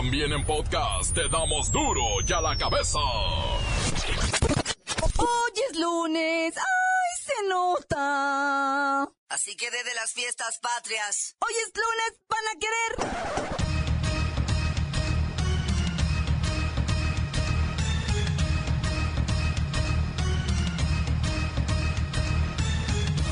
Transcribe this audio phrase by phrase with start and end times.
[0.00, 2.98] También en podcast te damos duro y a la cabeza.
[5.18, 6.54] Hoy es lunes.
[6.56, 9.02] ¡Ay, se nota!
[9.28, 11.36] Así que desde las fiestas patrias.
[11.40, 12.92] Hoy es lunes, van a querer.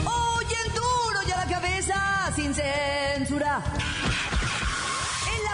[0.05, 3.65] Hoy en duro y a la cabeza, sin censura.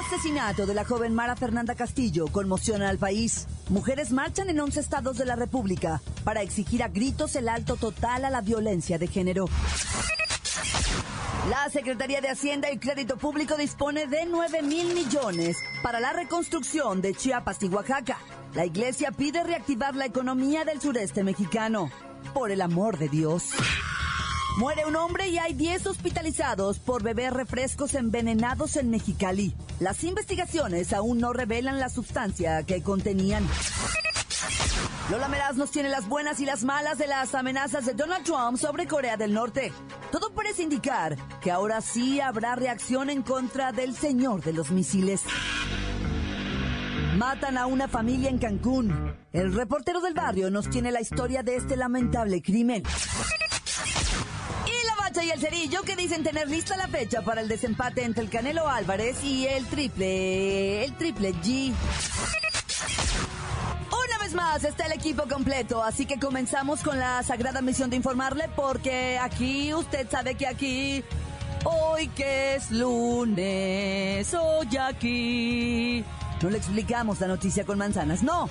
[0.06, 3.46] Asesinato de la joven Mara Fernanda Castillo conmociona al país.
[3.70, 8.26] Mujeres marchan en 11 estados de la República para exigir a gritos el alto total
[8.26, 9.46] a la violencia de género.
[11.48, 17.00] La Secretaría de Hacienda y Crédito Público dispone de 9 mil millones para la reconstrucción
[17.00, 18.18] de Chiapas y Oaxaca.
[18.54, 21.90] La iglesia pide reactivar la economía del sureste mexicano.
[22.34, 23.52] Por el amor de Dios.
[24.56, 29.52] Muere un hombre y hay 10 hospitalizados por beber refrescos envenenados en Mexicali.
[29.80, 33.44] Las investigaciones aún no revelan la sustancia que contenían.
[35.10, 38.56] Lola Meraz nos tiene las buenas y las malas de las amenazas de Donald Trump
[38.56, 39.72] sobre Corea del Norte.
[40.12, 45.22] Todo parece indicar que ahora sí habrá reacción en contra del señor de los misiles.
[47.16, 49.16] Matan a una familia en Cancún.
[49.32, 52.84] El reportero del barrio nos tiene la historia de este lamentable crimen.
[55.22, 58.68] Y el cerillo que dicen tener lista la fecha para el desempate entre el Canelo
[58.68, 61.72] Álvarez y el triple, el triple G.
[63.86, 67.96] Una vez más está el equipo completo, así que comenzamos con la sagrada misión de
[67.96, 71.04] informarle porque aquí usted sabe que aquí
[71.64, 76.04] hoy que es lunes, hoy aquí
[76.42, 78.50] no le explicamos la noticia con manzanas, no.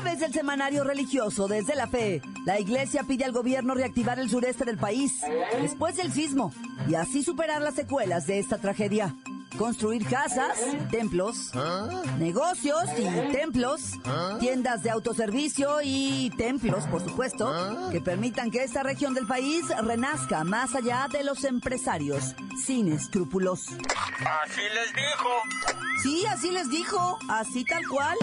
[0.00, 4.64] Través del semanario religioso Desde la Fe, la iglesia pide al gobierno reactivar el sureste
[4.64, 5.12] del país
[5.60, 6.52] después del sismo
[6.88, 9.14] y así superar las secuelas de esta tragedia.
[9.58, 10.56] Construir casas,
[10.90, 11.50] templos,
[12.18, 13.92] negocios y templos,
[14.38, 20.44] tiendas de autoservicio y templos, por supuesto, que permitan que esta región del país renazca
[20.44, 23.66] más allá de los empresarios sin escrúpulos.
[23.68, 25.28] Así les dijo.
[26.02, 28.16] Sí, así les dijo, así tal cual.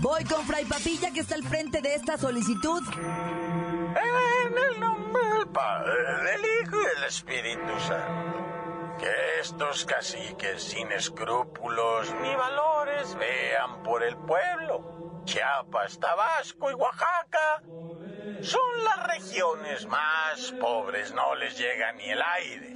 [0.00, 2.82] Voy con Fray Papilla que está al frente de esta solicitud.
[2.92, 5.92] En el nombre del Padre,
[6.24, 8.55] del Hijo y del Espíritu Santo.
[8.98, 15.22] Que estos caciques sin escrúpulos ni valores vean por el pueblo.
[15.24, 17.62] Chiapas, Tabasco y Oaxaca
[18.42, 22.74] son las regiones más pobres, no les llega ni el aire.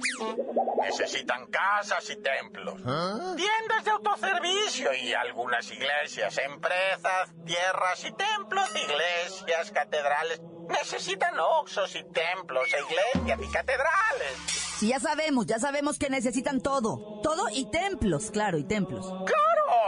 [0.81, 9.71] Necesitan casas y templos, tiendas de autoservicio y algunas iglesias, empresas, tierras y templos, iglesias,
[9.71, 10.41] catedrales.
[10.67, 14.70] Necesitan oxos y templos, e iglesias y catedrales.
[14.81, 17.21] Sí, ya sabemos, ya sabemos que necesitan todo.
[17.21, 19.05] Todo y templos, claro, y templos.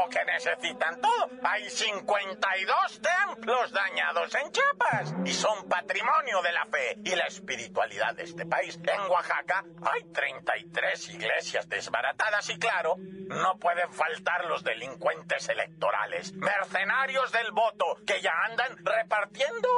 [0.03, 1.29] ¡Claro que necesitan todo!
[1.43, 8.15] Hay 52 templos dañados en Chiapas y son patrimonio de la fe y la espiritualidad
[8.15, 8.79] de este país.
[8.83, 17.31] En Oaxaca hay 33 iglesias desbaratadas y claro, no pueden faltar los delincuentes electorales, mercenarios
[17.31, 19.69] del voto que ya andan repartiendo,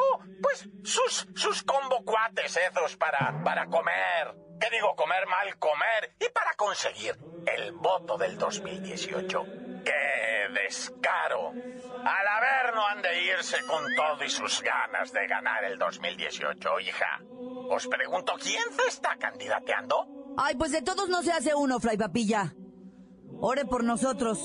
[0.41, 4.33] pues, sus, sus convocuates esos para, para comer.
[4.59, 4.95] ¿Qué digo?
[4.95, 6.15] Comer mal, comer.
[6.19, 9.64] Y para conseguir el voto del 2018.
[9.85, 11.51] ¡Qué descaro!
[11.51, 17.21] Al Averno han de irse con todo y sus ganas de ganar el 2018, hija.
[17.69, 20.07] Os pregunto, ¿quién se está candidateando?
[20.37, 22.53] Ay, pues de todos no se hace uno, Fray Papilla.
[23.39, 24.39] Ore por nosotros.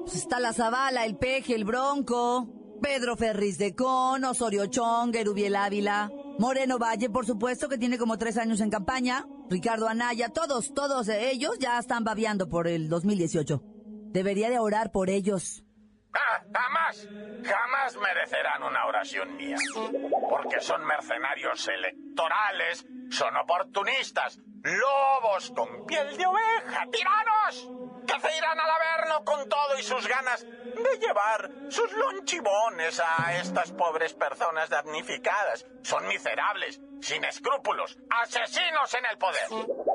[0.00, 2.48] Pues está la Zavala, el Peje, el Bronco,
[2.82, 8.18] Pedro Ferris de Con, Osorio Chong, Gerubiel Ávila, Moreno Valle, por supuesto, que tiene como
[8.18, 13.73] tres años en campaña, Ricardo Anaya, todos, todos ellos ya están babeando por el 2018.
[14.14, 15.64] Debería de orar por ellos.
[16.14, 17.08] Ah, jamás,
[17.42, 19.56] jamás merecerán una oración mía.
[20.30, 27.68] Porque son mercenarios electorales, son oportunistas, lobos con piel de oveja, tiranos,
[28.06, 33.36] que se irán al Averno con todo y sus ganas de llevar sus lonchibones a
[33.38, 35.66] estas pobres personas damnificadas.
[35.82, 39.48] Son miserables, sin escrúpulos, asesinos en el poder.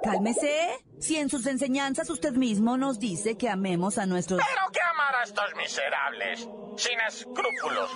[0.04, 0.86] Cálmese.
[1.00, 4.42] Si en sus enseñanzas usted mismo nos dice que amemos a nuestros...
[4.46, 6.48] Pero que amar a estos miserables,
[6.78, 7.92] sin escrúpulos,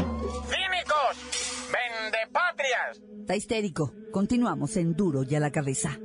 [0.47, 3.01] cínicos, vendepatrias.
[3.21, 3.93] Está histérico.
[4.11, 5.97] Continuamos en Duro y a la cabeza.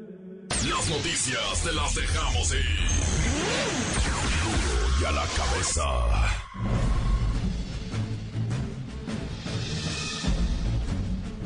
[0.69, 2.98] Las noticias te las dejamos ir.
[5.07, 5.85] A la cabeza.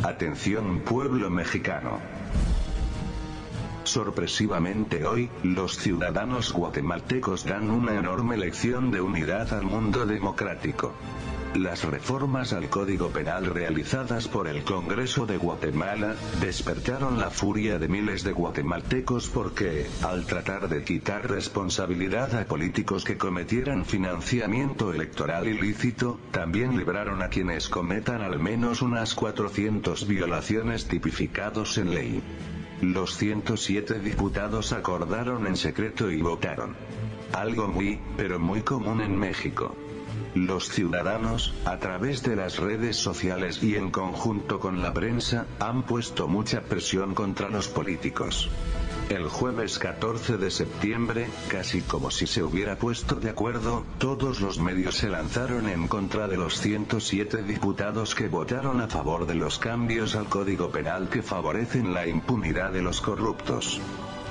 [0.02, 2.00] Atención pueblo mexicano.
[3.84, 10.94] Sorpresivamente hoy, los ciudadanos guatemaltecos dan una enorme lección de unidad al mundo democrático.
[11.54, 17.88] Las reformas al Código Penal realizadas por el Congreso de Guatemala, despertaron la furia de
[17.88, 25.46] miles de guatemaltecos porque, al tratar de quitar responsabilidad a políticos que cometieran financiamiento electoral
[25.46, 32.22] ilícito, también libraron a quienes cometan al menos unas 400 violaciones tipificados en ley.
[32.80, 36.74] Los 107 diputados acordaron en secreto y votaron.
[37.34, 39.76] Algo muy, pero muy común en México.
[40.34, 45.82] Los ciudadanos, a través de las redes sociales y en conjunto con la prensa, han
[45.82, 48.50] puesto mucha presión contra los políticos.
[49.08, 54.58] El jueves 14 de septiembre, casi como si se hubiera puesto de acuerdo, todos los
[54.58, 59.58] medios se lanzaron en contra de los 107 diputados que votaron a favor de los
[59.58, 63.80] cambios al Código Penal que favorecen la impunidad de los corruptos.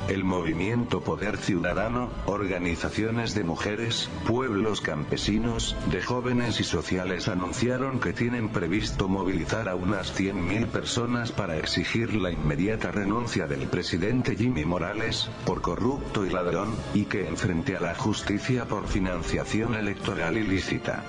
[0.07, 8.12] El movimiento Poder Ciudadano, organizaciones de mujeres, pueblos campesinos, de jóvenes y sociales anunciaron que
[8.12, 14.65] tienen previsto movilizar a unas 100.000 personas para exigir la inmediata renuncia del presidente Jimmy
[14.65, 21.03] Morales, por corrupto y ladrón, y que enfrente a la justicia por financiación electoral ilícita.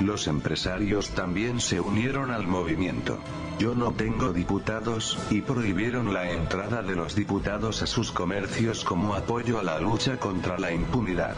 [0.00, 3.18] Los empresarios también se unieron al movimiento.
[3.58, 9.14] Yo no tengo diputados, y prohibieron la entrada de los diputados a sus comercios como
[9.14, 11.34] apoyo a la lucha contra la impunidad.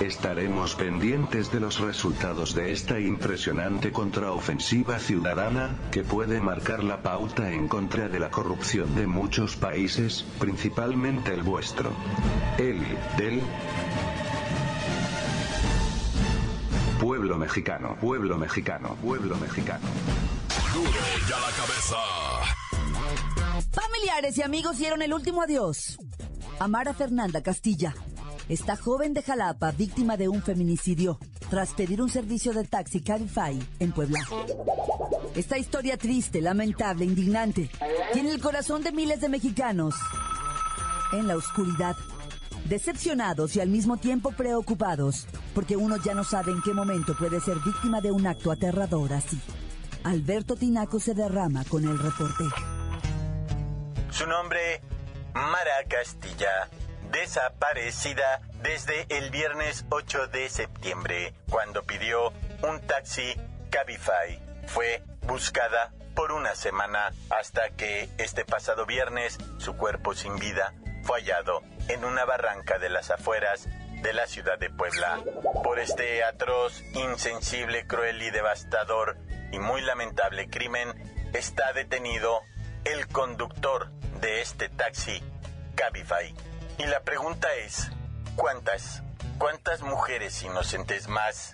[0.00, 7.52] Estaremos pendientes de los resultados de esta impresionante contraofensiva ciudadana, que puede marcar la pauta
[7.52, 11.92] en contra de la corrupción de muchos países, principalmente el vuestro.
[12.58, 13.40] Eli, del
[17.04, 19.86] Pueblo mexicano, pueblo mexicano, pueblo mexicano.
[20.72, 21.96] Duro y a la cabeza.
[23.72, 25.98] Familiares y amigos dieron el último adiós.
[26.58, 27.94] Amara Fernanda Castilla.
[28.48, 31.18] Esta joven de Jalapa, víctima de un feminicidio,
[31.50, 34.20] tras pedir un servicio de taxi Cabify en Puebla.
[35.34, 37.68] Esta historia triste, lamentable, indignante,
[38.14, 39.94] tiene el corazón de miles de mexicanos
[41.12, 41.96] en la oscuridad,
[42.64, 47.40] decepcionados y al mismo tiempo preocupados, porque uno ya no sabe en qué momento puede
[47.40, 49.40] ser víctima de un acto aterrador así.
[50.04, 52.44] Alberto Tinaco se derrama con el reporte.
[54.10, 54.82] Su nombre,
[55.32, 56.68] Mara Castilla,
[57.10, 62.32] desaparecida desde el viernes 8 de septiembre, cuando pidió
[62.68, 63.34] un taxi
[63.70, 64.40] Cabify.
[64.66, 71.20] Fue buscada por una semana hasta que este pasado viernes su cuerpo sin vida fue
[71.20, 73.68] hallado en una barranca de las afueras
[74.02, 75.20] de la ciudad de Puebla.
[75.62, 79.16] Por este atroz, insensible, cruel y devastador
[79.50, 80.92] y muy lamentable crimen,
[81.32, 82.40] está detenido
[82.84, 83.90] el conductor
[84.20, 85.22] de este taxi,
[85.74, 86.34] Cabify.
[86.78, 87.90] Y la pregunta es,
[88.36, 89.02] ¿cuántas,
[89.38, 91.52] cuántas mujeres inocentes más?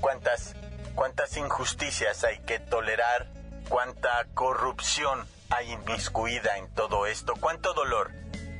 [0.00, 0.54] ¿Cuántas,
[0.94, 3.26] cuántas injusticias hay que tolerar?
[3.68, 7.34] ¿Cuánta corrupción hay inmiscuida en todo esto?
[7.38, 8.12] ¿Cuánto dolor?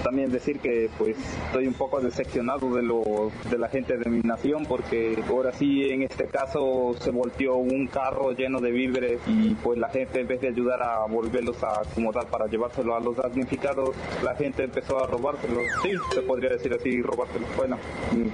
[0.05, 4.21] también decir que pues estoy un poco decepcionado de lo de la gente de mi
[4.21, 9.55] nación porque ahora sí en este caso se volteó un carro lleno de víveres y
[9.55, 13.15] pues la gente en vez de ayudar a volverlos a acomodar para llevárselo a los
[13.17, 15.63] damnificados, la gente empezó a robárselos.
[15.81, 17.49] Sí, se podría decir así, robárselos.
[17.57, 17.77] Bueno,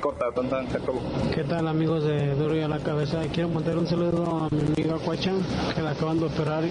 [0.01, 0.99] corta, tan, se acabó.
[1.33, 3.21] ¿Qué tal amigos de Duro y a la cabeza?
[3.33, 5.31] Quiero mandar un saludo a mi amiga Cuacha
[5.73, 6.65] que la acaban de operar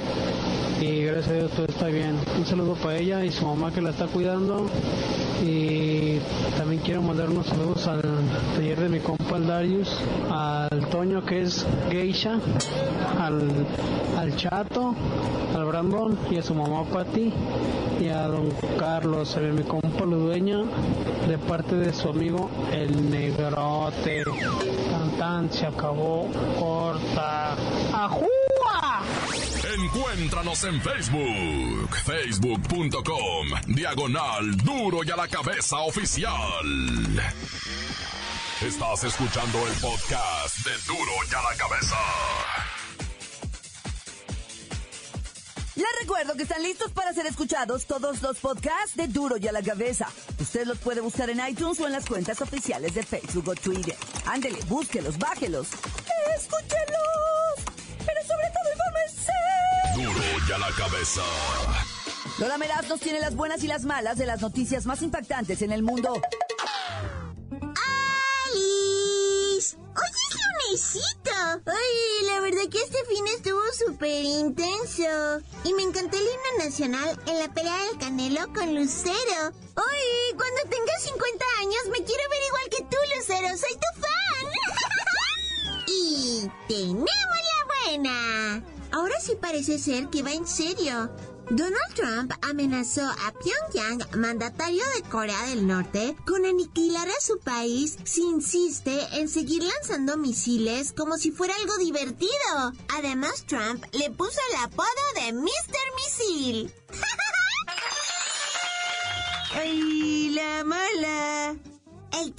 [0.81, 2.17] y gracias a Dios todo está bien.
[2.39, 4.67] Un saludo para ella y su mamá que la está cuidando
[5.43, 6.19] y
[6.59, 8.03] también quiero mandar unos saludos al
[8.55, 9.97] taller de mi compa el Darius,
[10.31, 12.39] al Toño que es geisha,
[13.19, 13.67] al,
[14.19, 14.95] al Chato,
[15.55, 17.33] al Brandon y a su mamá Patti
[18.01, 20.63] y a don Carlos, a mi compa Ludueña,
[21.29, 24.25] de parte de su amigo el Negrote.
[24.91, 26.29] Tan tan se acabó,
[26.59, 27.57] corta.
[27.95, 28.40] ¡Ajúa!
[29.85, 36.35] Encuéntranos en Facebook, facebook.com, diagonal duro y a la cabeza oficial.
[38.61, 41.97] Estás escuchando el podcast de duro y a la cabeza.
[45.77, 49.53] Les recuerdo que están listos para ser escuchados todos los podcasts de Duro y a
[49.53, 50.09] la Cabeza.
[50.39, 53.97] Usted los puede buscar en iTunes o en las cuentas oficiales de Facebook o Twitter.
[54.27, 55.69] Ándele, búsquelos, bájelos.
[56.37, 57.80] Escúchelos.
[60.53, 61.23] A la cabeza.
[62.39, 65.71] Lola Meraz nos tiene las buenas y las malas de las noticias más impactantes en
[65.71, 66.21] el mundo.
[68.49, 69.77] ¡Alice!
[69.77, 70.27] ¡Oye,
[70.67, 71.31] Lunesito!
[71.67, 75.41] Ay, la verdad que este fin estuvo súper intenso.
[75.65, 79.53] Y me encantó el himno nacional en la pelea del Canelo con Lucero.
[79.77, 83.57] ¡Ay, cuando tenga 50 años me quiero ver igual que tú, Lucero!
[83.57, 84.47] ¡Soy tu fan!
[85.87, 88.70] y tenemos la buena.
[88.93, 91.11] Ahora sí parece ser que va en serio.
[91.51, 97.99] Donald Trump amenazó a Pyongyang, mandatario de Corea del Norte, con aniquilar a su país
[98.05, 102.73] si insiste en seguir lanzando misiles como si fuera algo divertido.
[102.97, 105.80] Además, Trump le puso el apodo de Mr.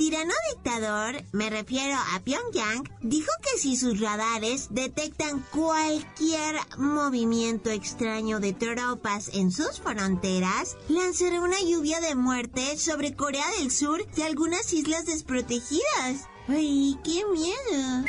[0.01, 8.39] tirano dictador, me refiero a Pyongyang, dijo que si sus radares detectan cualquier movimiento extraño
[8.39, 14.24] de tropas en sus fronteras, lanzará una lluvia de muerte sobre Corea del Sur y
[14.24, 16.27] algunas islas desprotegidas.
[16.48, 18.05] ¡Ay, qué miedo!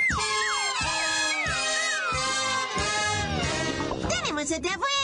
[4.09, 5.02] ¡Tenemos otra!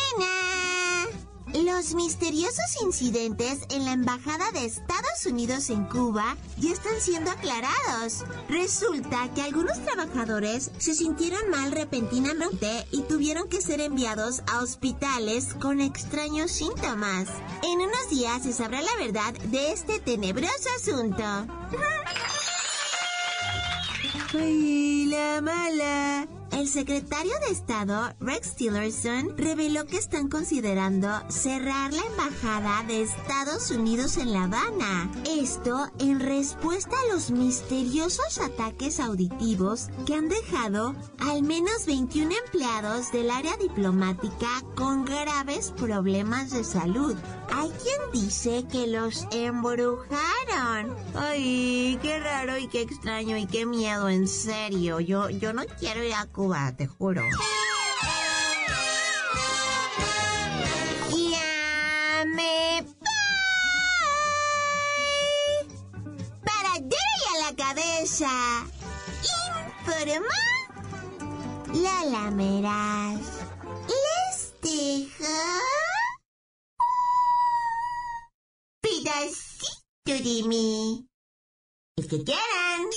[1.55, 8.25] Los misteriosos incidentes en la Embajada de Estados Unidos en Cuba ya están siendo aclarados.
[8.49, 15.55] Resulta que algunos trabajadores se sintieron mal repentinamente y tuvieron que ser enviados a hospitales
[15.55, 17.29] con extraños síntomas.
[17.63, 21.25] En unos días se sabrá la verdad de este tenebroso asunto.
[24.35, 26.38] ¡Ay, la mala!
[26.59, 33.71] El secretario de Estado, Rex Tillerson, reveló que están considerando cerrar la embajada de Estados
[33.71, 35.09] Unidos en La Habana.
[35.25, 43.13] Esto en respuesta a los misteriosos ataques auditivos que han dejado al menos 21 empleados
[43.13, 47.15] del área diplomática con graves problemas de salud.
[47.55, 50.97] Hay quien dice que los embrujaron.
[51.15, 55.01] Ay, qué raro y qué extraño y qué miedo, en serio.
[55.01, 56.27] Yo, yo no quiero ir a
[56.77, 57.23] te juro.
[61.11, 63.09] Ya me voy.
[66.45, 68.31] Para a la cabeza.
[69.85, 70.39] Informa
[71.75, 73.21] la lameras.
[73.89, 75.39] Les dejo
[78.81, 81.07] pedacito de mí.
[81.97, 82.89] El que quieran.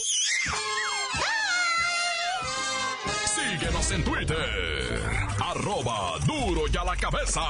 [3.61, 5.03] Síguenos en Twitter.
[5.39, 7.41] Arroba duro y a la cabeza.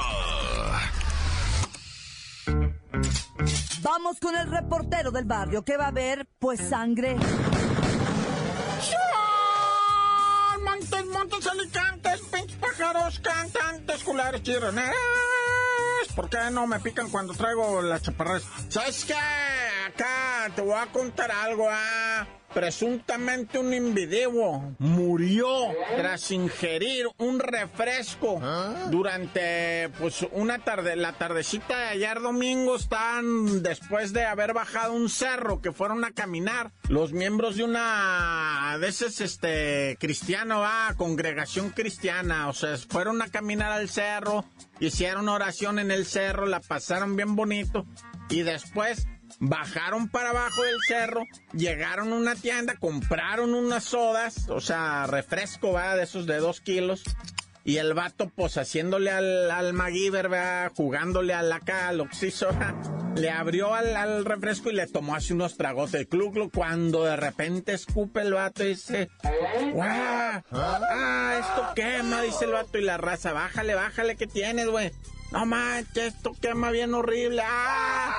[3.80, 7.16] Vamos con el reportero del barrio que va a ver, pues, sangre.
[10.62, 14.94] Montes, montes, alicantes, pinches pájaros, cantantes, culares, chirroneras.
[16.14, 18.42] ¿Por qué no me pican cuando traigo las chaparras?
[18.68, 19.14] ¿Sabes qué?
[19.14, 22.26] Acá te voy a contar algo, ah.
[22.54, 25.48] Presuntamente un individuo murió
[25.96, 28.40] tras ingerir un refresco
[28.90, 35.08] durante pues una tarde, la tardecita de ayer domingo están después de haber bajado un
[35.08, 41.70] cerro que fueron a caminar los miembros de una de esas este cristiano va congregación
[41.70, 44.44] cristiana, o sea, fueron a caminar al cerro,
[44.80, 47.86] hicieron oración en el cerro, la pasaron bien bonito
[48.28, 49.06] y después
[49.42, 55.72] bajaron para abajo del cerro, llegaron a una tienda, compraron unas sodas, o sea, refresco,
[55.72, 57.02] va, de esos de dos kilos.
[57.64, 62.48] Y el vato, pues, haciéndole al, al MacGyver, va, jugándole a la al oxiso,
[63.16, 67.72] le abrió al, refresco y le tomó así unos tragos de club cuando de repente
[67.72, 69.10] escupe el vato y dice,
[69.72, 70.42] ¡guau!
[70.52, 72.22] ¡Ah, esto quema!
[72.22, 74.92] Dice el vato y la raza, bájale, bájale, ¿qué tienes, güey?
[75.32, 77.42] No manches, esto quema bien horrible.
[77.44, 78.14] ¡Ah!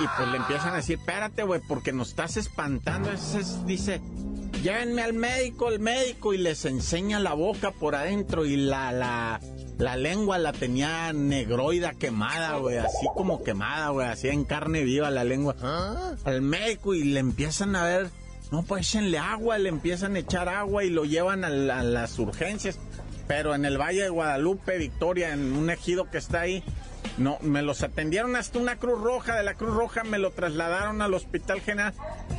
[0.00, 3.10] Y, pues le empiezan a decir, espérate, güey, porque nos estás espantando.
[3.66, 4.00] dice,
[4.62, 9.40] llévenme al médico, el médico, y les enseña la boca por adentro y la, la,
[9.78, 15.10] la lengua la tenía negroida quemada, güey, así como quemada, güey, así en carne viva
[15.10, 15.56] la lengua.
[15.60, 16.14] ¿Ah?
[16.24, 18.10] Al médico y le empiezan a ver,
[18.50, 22.78] no, pues échenle agua, le empiezan a echar agua y lo llevan a las urgencias
[23.26, 26.62] pero en el Valle de Guadalupe, Victoria, en un ejido que está ahí,
[27.18, 31.00] no, me los atendieron hasta una Cruz Roja, de la Cruz Roja me lo trasladaron
[31.00, 31.94] al Hospital General.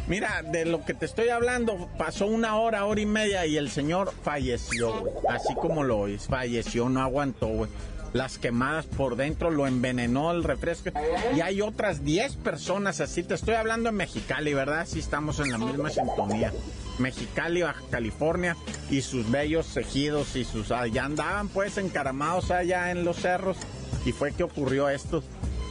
[0.08, 3.70] Mira, de lo que te estoy hablando, pasó una hora, hora y media y el
[3.70, 7.70] señor falleció, Así como lo oís, falleció, no aguantó, güey
[8.14, 10.90] las quemadas por dentro, lo envenenó el refresco.
[11.36, 13.24] Y hay otras 10 personas así.
[13.24, 14.86] Te estoy hablando en Mexicali, ¿verdad?
[14.88, 16.52] Sí estamos en la misma sintonía.
[17.00, 18.56] Mexicali, Baja California
[18.90, 20.70] y sus bellos ejidos y sus...
[20.92, 23.58] Ya andaban pues encaramados allá en los cerros
[24.06, 25.24] y fue que ocurrió esto.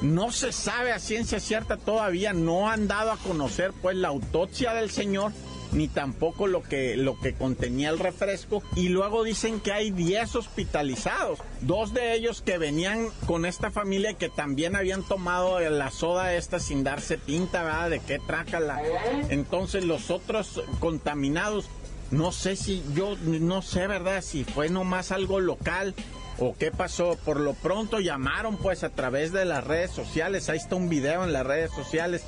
[0.02, 4.75] No se sabe a ciencia cierta todavía, no han dado a conocer pues la autopsia
[4.75, 5.33] del señor
[5.73, 8.62] ni tampoco lo que, lo que contenía el refresco.
[8.75, 11.38] Y luego dicen que hay 10 hospitalizados.
[11.61, 16.61] Dos de ellos que venían con esta familia que también habían tomado la soda esta
[16.61, 17.90] sin darse tinta, ¿verdad?
[17.90, 18.80] De qué trácala.
[19.28, 21.68] Entonces los otros contaminados,
[22.11, 24.23] no sé si yo, no sé, ¿verdad?
[24.23, 25.94] Si fue nomás algo local
[26.38, 27.16] o qué pasó.
[27.25, 30.49] Por lo pronto llamaron pues a través de las redes sociales.
[30.49, 32.25] Ahí está un video en las redes sociales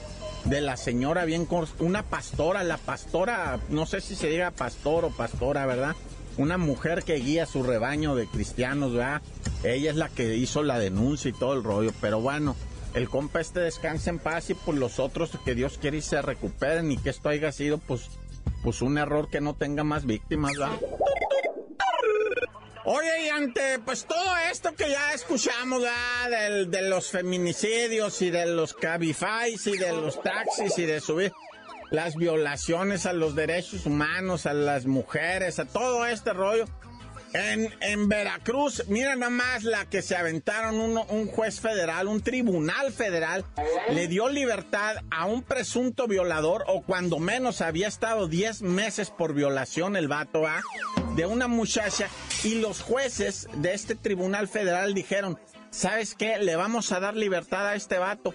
[0.48, 1.46] de la señora bien
[1.78, 5.94] una pastora, la pastora, no sé si se diga pastor o pastora, ¿verdad?
[6.38, 9.20] Una mujer que guía su rebaño de cristianos, ¿verdad?
[9.62, 12.56] Ella es la que hizo la denuncia y todo el rollo, pero bueno,
[12.94, 16.22] el compa este descansa en paz y pues los otros que Dios quiere y se
[16.22, 18.08] recuperen y que esto haya sido pues,
[18.62, 20.78] pues un error que no tenga más víctimas, ¿verdad?
[22.90, 25.82] Oye, y ante pues todo esto que ya escuchamos
[26.32, 31.30] de los feminicidios y de los cabifys y de los taxis y de subir
[31.90, 36.64] las violaciones a los derechos humanos, a las mujeres, a todo este rollo.
[37.32, 42.92] En, en Veracruz, mira nada más la que se aventaron un juez federal, un tribunal
[42.92, 43.44] federal,
[43.90, 49.34] le dio libertad a un presunto violador, o cuando menos había estado 10 meses por
[49.34, 50.62] violación el vato, ¿ah?
[51.16, 52.08] de una muchacha
[52.44, 55.38] y los jueces de este tribunal federal dijeron,
[55.70, 56.38] ¿sabes qué?
[56.38, 58.34] Le vamos a dar libertad a este vato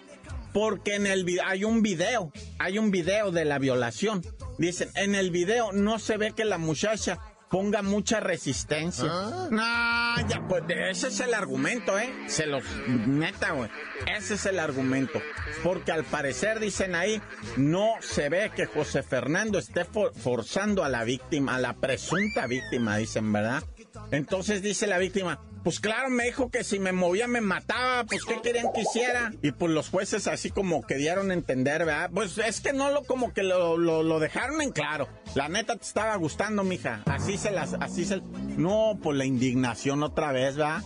[0.53, 4.21] porque en el hay un video, hay un video de la violación.
[4.57, 7.19] Dicen, en el video no se ve que la muchacha
[7.53, 9.05] ponga mucha resistencia.
[9.07, 9.47] ¿Ah?
[9.51, 12.11] No, ya, pues ese es el argumento, ¿eh?
[12.25, 13.69] Se los neta, güey.
[14.07, 15.21] Ese es el argumento.
[15.61, 17.21] Porque al parecer, dicen ahí,
[17.55, 22.97] no se ve que José Fernando esté forzando a la víctima, a la presunta víctima,
[22.97, 23.63] dicen, ¿verdad?
[24.09, 28.25] Entonces dice la víctima, pues claro, me dijo que si me movía me mataba, pues
[28.25, 29.33] ¿qué querían que hiciera?
[29.41, 32.09] Y pues los jueces así como que dieron a entender, ¿verdad?
[32.13, 35.07] Pues es que no lo como que lo, lo, dejaron en claro.
[35.35, 37.01] La neta te estaba gustando, mija.
[37.05, 38.21] Así se las, así se...
[38.57, 40.83] No, pues la indignación otra vez, ¿verdad?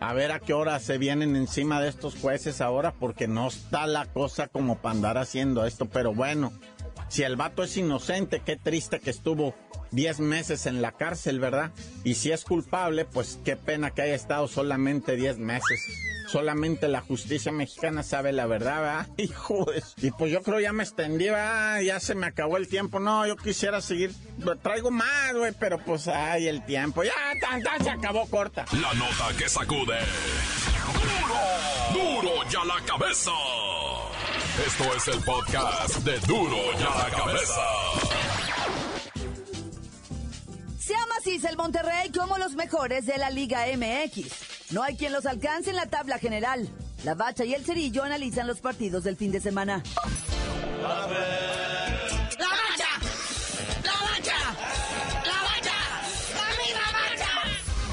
[0.00, 3.86] A ver a qué hora se vienen encima de estos jueces ahora, porque no está
[3.86, 5.86] la cosa como para andar haciendo esto.
[5.86, 6.52] Pero bueno,
[7.08, 9.54] si el vato es inocente, qué triste que estuvo
[9.90, 11.70] 10 meses en la cárcel, ¿verdad?
[12.04, 15.80] Y si es culpable, pues qué pena que haya estado solamente 10 meses.
[16.28, 19.06] Solamente la justicia mexicana sabe la verdad, ¿verdad?
[19.16, 21.80] Hijo Y pues yo creo ya me extendí, ¿verdad?
[21.80, 23.00] Ya se me acabó el tiempo.
[23.00, 24.12] No, yo quisiera seguir.
[24.62, 27.02] Traigo más, güey, pero pues ay, el tiempo.
[27.02, 28.66] Ya, tan, tan, se acabó corta.
[28.72, 29.98] La nota que sacude.
[31.92, 32.22] ¡Duro!
[32.22, 33.30] ¡Duro ya la cabeza!
[34.66, 37.62] Esto es el podcast de Duro ya la cabeza.
[41.18, 44.72] Oasis, el Monterrey como los mejores de la Liga MX.
[44.72, 46.68] No hay quien los alcance en la tabla general.
[47.02, 49.82] La Bacha y el Cerillo analizan los partidos del fin de semana.
[50.80, 51.18] La Bacha,
[52.38, 54.38] la Bacha,
[55.24, 55.78] la Bacha,
[56.34, 56.52] la
[56.92, 57.28] Bacha,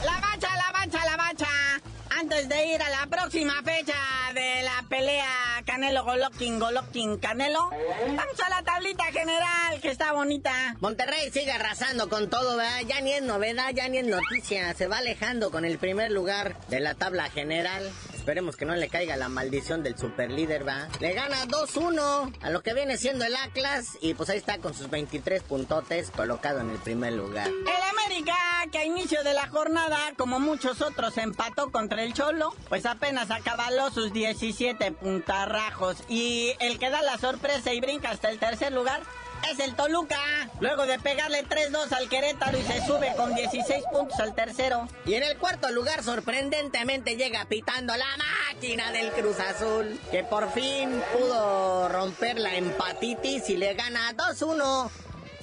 [0.04, 1.82] la Bacha, la Bacha, la Bacha.
[2.20, 3.96] Antes de ir a la próxima fecha
[4.36, 5.45] de la pelea
[5.76, 7.70] Canelo Golovkin, Golovkin Canelo.
[8.08, 10.78] Vamos a la tablita general que está bonita.
[10.80, 12.58] Monterrey sigue arrasando con todo.
[12.88, 14.74] Ya ni es novedad, ya ni es noticia.
[14.74, 17.92] Se va alejando con el primer lugar de la tabla general.
[18.26, 20.88] Esperemos que no le caiga la maldición del superlíder, va.
[21.00, 24.74] Le gana 2-1 a lo que viene siendo el Atlas y pues ahí está con
[24.74, 27.48] sus 23 puntotes colocado en el primer lugar.
[27.48, 28.34] El América,
[28.72, 33.30] que a inicio de la jornada, como muchos otros, empató contra el Cholo, pues apenas
[33.30, 35.98] acabaló sus 17 puntarrajos.
[36.10, 39.04] Y el que da la sorpresa y brinca hasta el tercer lugar
[39.52, 40.18] es el Toluca.
[40.60, 44.88] Luego de pegarle 3-2 al Querétaro y se sube con 16 puntos al tercero.
[45.06, 48.06] Y en el cuarto lugar, sorprendentemente, llega pitando la
[48.48, 54.90] máquina del Cruz Azul, que por fin pudo romper la empatitis y le gana 2-1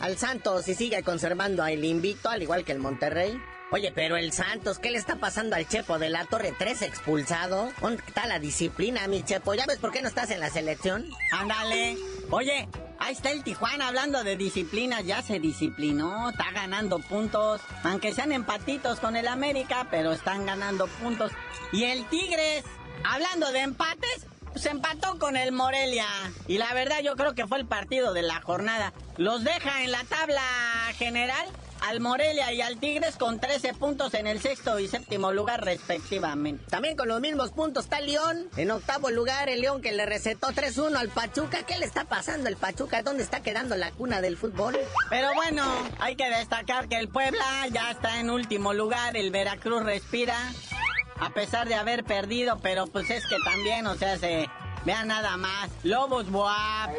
[0.00, 3.40] al Santos y sigue conservando el invicto, al igual que el Monterrey.
[3.72, 7.72] Oye, pero el Santos, ¿qué le está pasando al Chepo de la Torre 3 expulsado?
[7.80, 9.54] ¿Dónde está la disciplina, mi Chepo?
[9.54, 11.08] ¿Ya ves por qué no estás en la selección?
[11.30, 11.96] Ándale.
[12.34, 12.66] Oye,
[12.98, 18.32] ahí está el Tijuana hablando de disciplina, ya se disciplinó, está ganando puntos, aunque sean
[18.32, 21.30] empatitos con el América, pero están ganando puntos.
[21.72, 22.64] Y el Tigres,
[23.04, 26.06] hablando de empates, se empató con el Morelia.
[26.48, 28.94] Y la verdad yo creo que fue el partido de la jornada.
[29.18, 30.42] Los deja en la tabla
[30.96, 31.46] general
[31.82, 36.64] al Morelia y al Tigres con 13 puntos en el sexto y séptimo lugar respectivamente.
[36.68, 38.48] También con los mismos puntos está León.
[38.56, 41.64] En octavo lugar el León que le recetó 3-1 al Pachuca.
[41.64, 43.02] ¿Qué le está pasando al Pachuca?
[43.02, 44.78] ¿Dónde está quedando la cuna del fútbol?
[45.10, 45.64] Pero bueno,
[45.98, 49.16] hay que destacar que el Puebla ya está en último lugar.
[49.16, 50.36] El Veracruz respira.
[51.18, 54.48] A pesar de haber perdido, pero pues es que también, o sea, se...
[54.84, 55.70] Vean nada más.
[55.84, 56.90] Lobos Boab,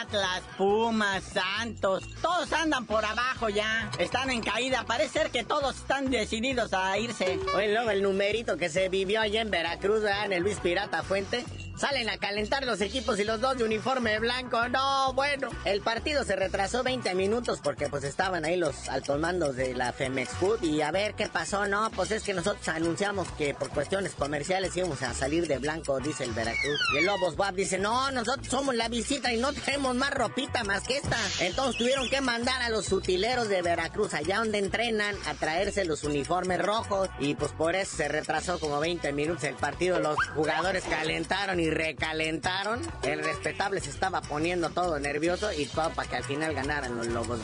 [0.00, 3.90] Atlas, Pumas, Santos, todos andan por abajo ya.
[3.98, 4.84] Están en caída.
[4.84, 7.38] Parece ser que todos están decididos a irse.
[7.54, 10.26] Oye, luego el numerito que se vivió allá en Veracruz, ¿verdad?
[10.26, 11.44] en el Luis Pirata Fuente.
[11.76, 14.68] Salen a calentar los equipos y los dos de uniforme blanco.
[14.68, 15.48] No, bueno.
[15.64, 19.92] El partido se retrasó 20 minutos porque pues estaban ahí los altos mandos de la
[19.92, 20.62] Femex Food.
[20.62, 24.76] Y a ver qué pasó, no, pues es que nosotros anunciamos que por cuestiones comerciales
[24.76, 26.78] íbamos a salir de blanco, dice el Veracruz.
[27.02, 30.96] Lobos Wap dice, no, nosotros somos la visita y no tenemos más ropita más que
[30.98, 31.16] esta.
[31.40, 36.04] Entonces tuvieron que mandar a los utileros de Veracruz, allá donde entrenan, a traerse los
[36.04, 37.08] uniformes rojos.
[37.18, 39.98] Y pues por eso se retrasó como 20 minutos el partido.
[39.98, 42.80] Los jugadores calentaron y recalentaron.
[43.02, 47.06] El respetable se estaba poniendo todo nervioso y todo para que al final ganaran los
[47.08, 47.40] Lobos.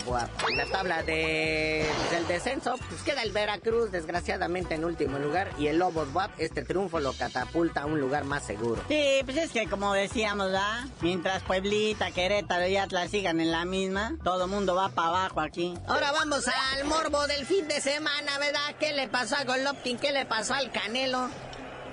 [0.49, 5.51] En la tabla de, del descenso, pues queda el Veracruz, desgraciadamente en último lugar.
[5.59, 8.83] Y el Lobos Buap, este triunfo lo catapulta a un lugar más seguro.
[8.89, 10.85] Sí, pues es que como decíamos, ¿verdad?
[11.01, 15.75] Mientras Pueblita, Querétaro y Atlas sigan en la misma, todo mundo va para abajo aquí.
[15.87, 18.75] Ahora vamos al morbo del fin de semana, ¿verdad?
[18.79, 19.99] ¿Qué le pasó a Golovkin?
[19.99, 21.29] ¿Qué le pasó al Canelo?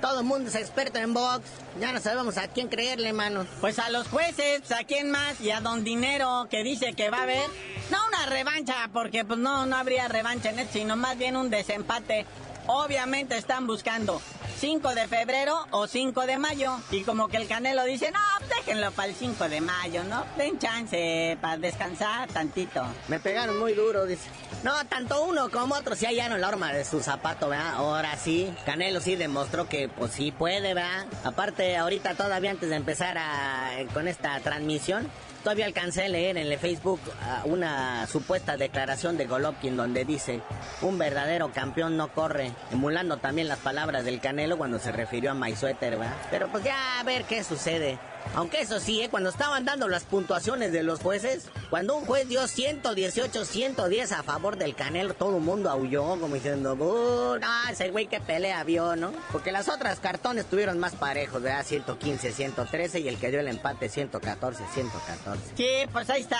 [0.02, 1.42] Todo el mundo es experto en box.
[1.80, 3.46] Ya no sabemos a quién creerle, mano.
[3.62, 7.20] Pues a los jueces, a quién más y a Don Dinero que dice que va
[7.20, 7.50] a haber.
[7.90, 11.50] No una revancha, porque pues no, no habría revancha en esto, sino más bien un
[11.50, 12.26] desempate.
[12.68, 14.22] Obviamente están buscando
[14.58, 16.78] 5 de febrero o 5 de mayo.
[16.92, 18.20] Y como que el Canelo dice, no,
[18.56, 20.26] déjenlo para el 5 de mayo, ¿no?
[20.38, 22.86] Den chance para descansar tantito.
[23.08, 24.30] Me pegaron muy duro, dice.
[24.64, 27.76] No, tanto uno como otro sí hallaron la horma de su zapato, ¿verdad?
[27.76, 31.06] Ahora sí, Canelo sí demostró que pues sí puede, ¿verdad?
[31.24, 35.10] Aparte, ahorita todavía antes de empezar a, con esta transmisión,
[35.46, 40.42] Todavía alcancé a leer en el Facebook uh, una supuesta declaración de Golovkin donde dice,
[40.82, 45.34] un verdadero campeón no corre, emulando también las palabras del Canelo cuando se refirió a
[45.34, 46.16] Maysuéter, ¿verdad?
[46.30, 47.98] Pero pues ya a ver qué sucede.
[48.34, 49.10] Aunque eso sí, ¿eh?
[49.10, 54.24] cuando estaban dando las puntuaciones de los jueces, cuando un juez dio 118, 110 a
[54.24, 58.96] favor del Canelo, todo el mundo aulló como diciendo, no, ese güey que pelea vio,
[58.96, 59.14] ¿no?
[59.32, 61.64] Porque las otras cartones tuvieron más parejos, ¿verdad?
[61.66, 65.42] 115, 113 y el que dio el empate 114, 114.
[65.56, 66.40] Sí, pues ahí está.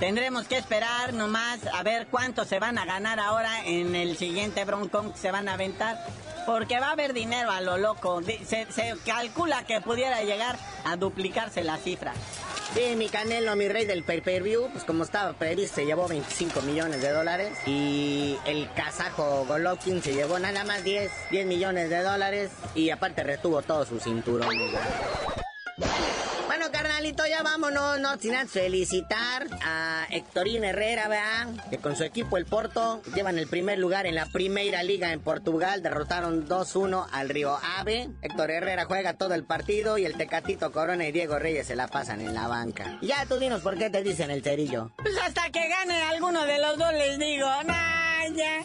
[0.00, 4.64] Tendremos que esperar nomás a ver cuánto se van a ganar ahora en el siguiente
[4.64, 6.04] broncón que se van a aventar.
[6.46, 8.20] Porque va a haber dinero a lo loco.
[8.22, 8.66] Se,
[9.04, 12.12] calcula que pudiera llegar a duplicarse la cifra.
[12.74, 17.10] Sí, mi Canelo, mi rey del pay-per-view, pues como estaba previsto, llevó 25 millones de
[17.10, 17.58] dólares.
[17.66, 22.50] Y el kazajo Golovkin se llevó nada más 10, 10 millones de dólares.
[22.74, 24.48] Y aparte retuvo todo su cinturón.
[27.02, 32.36] Carnalito, ya vámonos, no sin antes felicitar a Héctorín Herrera, vean, que con su equipo
[32.36, 37.28] el Porto llevan el primer lugar en la Primera Liga en Portugal, derrotaron 2-1 al
[37.28, 38.08] Río Ave.
[38.22, 41.88] Héctor Herrera juega todo el partido y el Tecatito Corona y Diego Reyes se la
[41.88, 42.98] pasan en la banca.
[43.00, 44.92] Y ya tú dinos por qué te dicen el cerillo.
[44.98, 48.64] Pues hasta que gane alguno de los dos les digo, nah, ya.